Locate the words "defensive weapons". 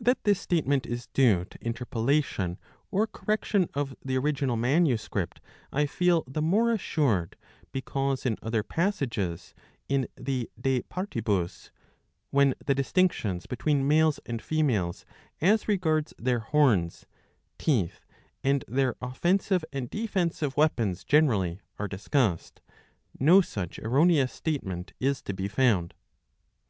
19.90-21.04